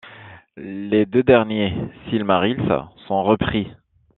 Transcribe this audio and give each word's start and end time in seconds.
Les 0.57 1.05
deux 1.05 1.21
derniers 1.21 1.75
Silmarils 2.09 2.59
sont 3.07 3.21
repris. 3.21 3.71